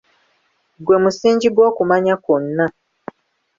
[0.83, 2.65] Gwe musingi gw'okumanya kwonna.